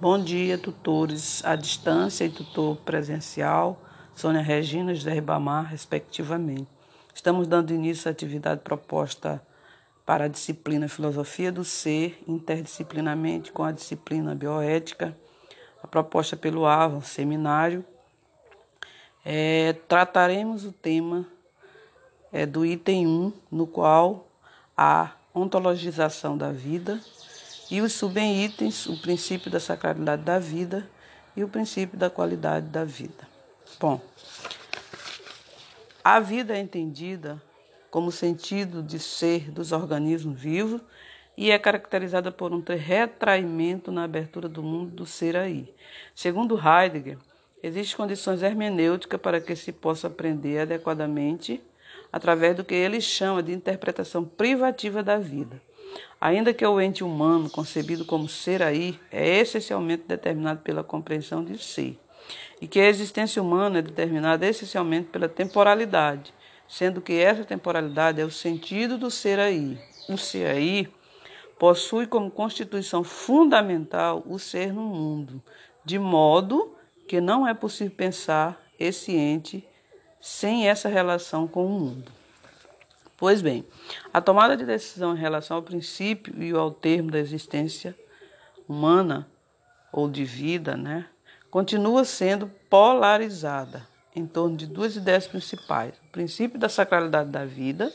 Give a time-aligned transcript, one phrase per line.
[0.00, 3.80] Bom dia, tutores à distância e tutor presencial,
[4.12, 6.66] Sônia Regina e José Ribamar, respectivamente.
[7.14, 9.40] Estamos dando início à atividade proposta
[10.04, 15.16] para a disciplina Filosofia do Ser, interdisciplinarmente com a disciplina Bioética,
[15.80, 17.84] a proposta pelo AVA, seminário.
[19.24, 21.24] É, trataremos o tema
[22.32, 24.26] é, do item 1, no qual
[24.76, 27.00] a ontologização da vida
[27.70, 30.88] e os subitens, o princípio da sacralidade da vida
[31.36, 33.28] e o princípio da qualidade da vida.
[33.80, 34.00] Bom,
[36.02, 37.42] a vida é entendida
[37.90, 40.80] como sentido de ser dos organismos vivos
[41.36, 45.74] e é caracterizada por um retraimento na abertura do mundo do ser aí.
[46.14, 47.18] Segundo Heidegger,
[47.62, 51.60] existem condições hermenêuticas para que se possa aprender adequadamente
[52.12, 55.60] através do que ele chama de interpretação privativa da vida.
[56.20, 61.58] Ainda que o ente humano, concebido como ser aí, é essencialmente determinado pela compreensão de
[61.58, 61.98] ser,
[62.60, 66.32] e que a existência humana é determinada essencialmente pela temporalidade,
[66.66, 69.78] sendo que essa temporalidade é o sentido do ser aí.
[70.08, 70.88] O ser aí
[71.58, 75.42] possui como constituição fundamental o ser no mundo,
[75.84, 76.74] de modo
[77.06, 79.66] que não é possível pensar esse ente
[80.20, 82.23] sem essa relação com o mundo.
[83.24, 83.64] Pois bem,
[84.12, 87.98] a tomada de decisão em relação ao princípio e ao termo da existência
[88.68, 89.26] humana
[89.90, 91.06] ou de vida, né,
[91.50, 97.90] continua sendo polarizada em torno de duas ideias principais: o princípio da sacralidade da vida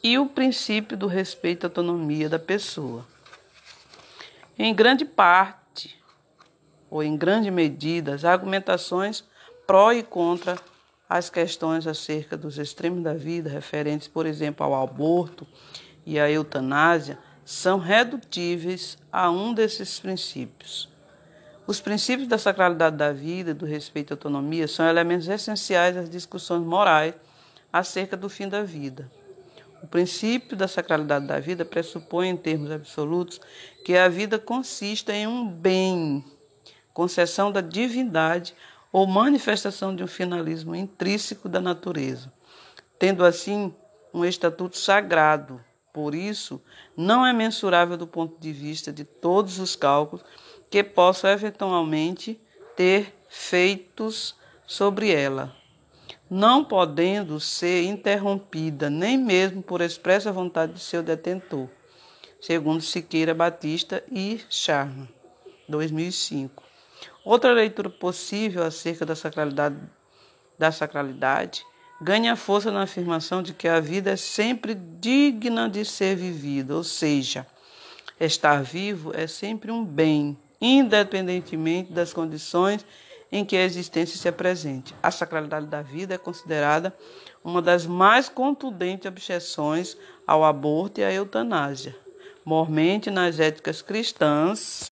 [0.00, 3.04] e o princípio do respeito à autonomia da pessoa.
[4.56, 6.00] Em grande parte,
[6.88, 9.24] ou em grande medida, as argumentações
[9.66, 10.56] pró e contra
[11.16, 15.46] as questões acerca dos extremos da vida, referentes, por exemplo, ao aborto
[16.04, 20.88] e à eutanásia, são redutíveis a um desses princípios.
[21.68, 26.10] Os princípios da sacralidade da vida e do respeito à autonomia são elementos essenciais às
[26.10, 27.14] discussões morais
[27.72, 29.08] acerca do fim da vida.
[29.84, 33.40] O princípio da sacralidade da vida pressupõe, em termos absolutos,
[33.84, 36.24] que a vida consista em um bem,
[36.92, 38.52] concessão da divindade
[38.94, 42.32] ou manifestação de um finalismo intrínseco da natureza,
[42.96, 43.74] tendo assim
[44.14, 45.60] um estatuto sagrado.
[45.92, 46.62] Por isso,
[46.96, 50.24] não é mensurável do ponto de vista de todos os cálculos
[50.70, 52.40] que possam eventualmente
[52.76, 55.52] ter feitos sobre ela,
[56.30, 61.68] não podendo ser interrompida nem mesmo por expressa vontade de seu detentor,
[62.40, 65.08] segundo Siqueira Batista e Charma,
[65.68, 66.63] 2005.
[67.24, 69.76] Outra leitura possível acerca da sacralidade,
[70.58, 71.64] da sacralidade
[72.00, 76.84] ganha força na afirmação de que a vida é sempre digna de ser vivida, ou
[76.84, 77.46] seja,
[78.20, 82.84] estar vivo é sempre um bem, independentemente das condições
[83.30, 84.94] em que a existência se apresente.
[85.02, 86.94] A sacralidade da vida é considerada
[87.42, 91.96] uma das mais contundentes objeções ao aborto e à eutanásia.
[92.44, 94.90] Mormente nas éticas cristãs,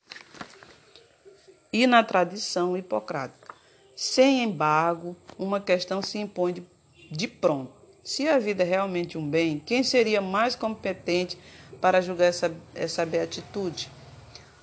[1.72, 3.54] e na tradição hipocrática.
[3.96, 6.62] Sem embargo, uma questão se impõe de,
[7.10, 7.72] de pronto.
[8.02, 11.38] Se a vida é realmente um bem, quem seria mais competente
[11.80, 13.90] para julgar essa, essa beatitude?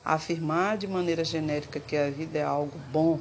[0.03, 3.19] Afirmar de maneira genérica que a vida é algo bom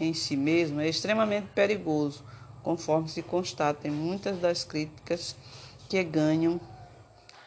[0.00, 2.22] em si mesmo é extremamente perigoso,
[2.62, 5.34] conforme se constata em muitas das críticas
[5.88, 6.60] que ganham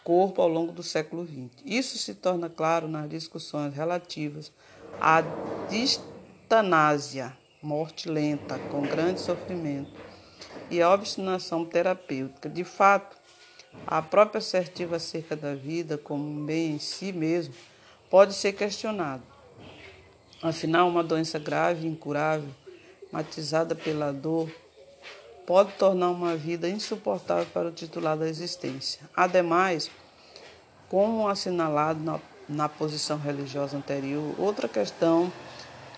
[0.03, 1.50] corpo ao longo do século XX.
[1.64, 4.52] Isso se torna claro nas discussões relativas
[5.00, 5.24] a
[5.69, 9.91] distanásia, morte lenta, com grande sofrimento,
[10.69, 12.50] e a obstinação terapêutica.
[12.50, 13.16] De fato,
[13.85, 17.53] a própria assertiva acerca da vida como um bem em si mesmo
[18.09, 19.24] pode ser questionado.
[20.41, 22.50] Afinal, uma doença grave incurável,
[23.12, 24.52] matizada pela dor,
[25.46, 29.02] pode tornar uma vida insuportável para o titular da existência.
[29.16, 29.91] Ademais,
[30.90, 32.19] como assinalado na
[32.52, 34.36] na posição religiosa anterior.
[34.38, 35.34] Outra questão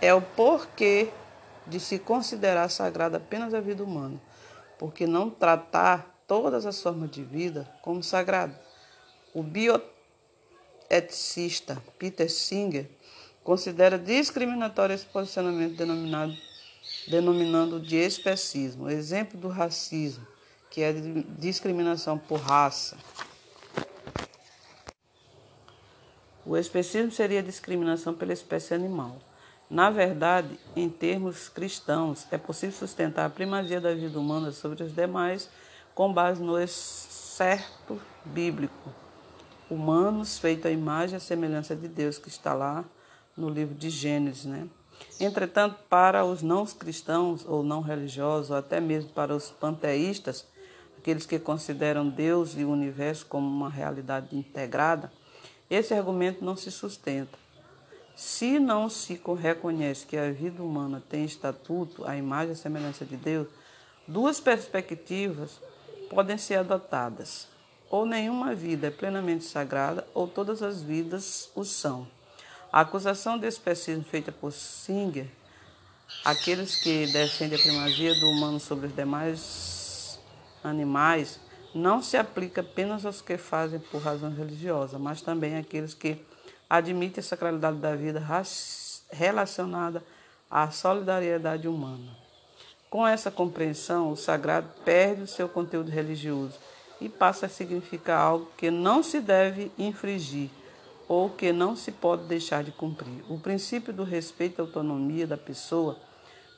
[0.02, 1.10] é o porquê
[1.66, 4.22] de se considerar sagrada apenas a vida humana,
[4.78, 8.60] porque não tratar todas as formas de vida como sagrada.
[9.34, 12.90] O bioeticista Peter Singer
[13.44, 16.36] considera discriminatório esse posicionamento denominado,
[17.08, 20.28] denominando de especismo, exemplo do racismo,
[20.70, 20.94] que é
[21.38, 22.98] discriminação por raça.
[26.46, 29.18] O especismo seria discriminação pela espécie animal.
[29.70, 34.94] Na verdade, em termos cristãos, é possível sustentar a primazia da vida humana sobre as
[34.94, 35.50] demais
[35.96, 38.92] com base no certo bíblico.
[39.70, 42.84] Humanos feitos à imagem e semelhança de Deus que está lá
[43.36, 44.68] no livro de Gênesis, né?
[45.20, 50.46] Entretanto, para os não cristãos ou não religiosos, ou até mesmo para os panteístas,
[50.98, 55.12] aqueles que consideram Deus e o universo como uma realidade integrada,
[55.74, 57.38] esse argumento não se sustenta.
[58.16, 63.18] Se não se reconhece que a vida humana tem estatuto, a imagem e semelhança de
[63.18, 63.48] Deus,
[64.08, 65.60] duas perspectivas
[66.10, 67.48] podem ser adotadas.
[67.90, 72.08] Ou nenhuma vida é plenamente sagrada, ou todas as vidas o são.
[72.72, 75.28] A acusação de especismo feita por Singer,
[76.24, 80.20] aqueles que defendem a primazia do humano sobre os demais
[80.64, 81.40] animais,
[81.74, 86.18] não se aplica apenas aos que fazem por razões religiosas, mas também àqueles que
[86.70, 88.22] admitem a sacralidade da vida
[89.12, 90.04] relacionada
[90.50, 92.18] à solidariedade humana.
[92.90, 96.60] Com essa compreensão, o sagrado perde o seu conteúdo religioso
[97.02, 100.50] e passa a significar algo que não se deve infringir
[101.08, 103.24] ou que não se pode deixar de cumprir.
[103.28, 105.98] O princípio do respeito à autonomia da pessoa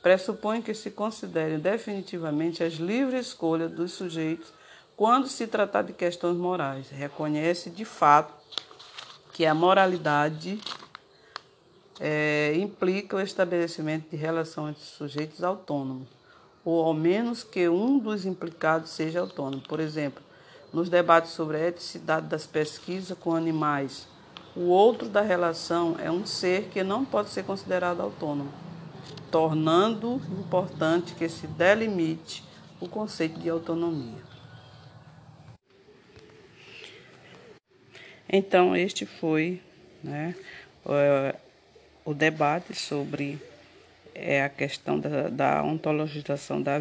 [0.04, 4.54] pressupõe que se considerem definitivamente as livres escolhas dos sujeitos
[4.96, 6.90] quando se tratar de questões morais.
[6.90, 8.34] Reconhece de fato
[9.34, 10.60] que a moralidade
[12.00, 16.08] é, implica o estabelecimento de relação entre sujeitos autônomos,
[16.64, 19.62] ou ao menos que um dos implicados seja autônomo.
[19.64, 20.24] Por exemplo,
[20.74, 24.08] nos debates sobre a eticidade das pesquisas com animais,
[24.56, 28.52] o outro da relação é um ser que não pode ser considerado autônomo,
[29.30, 32.42] tornando importante que se delimite
[32.80, 34.35] o conceito de autonomia.
[38.28, 39.62] Então, este foi
[40.04, 40.36] né,
[42.04, 43.40] o debate sobre
[44.14, 46.74] é, a questão da, da ontologização da